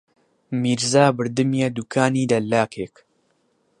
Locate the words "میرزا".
0.61-1.05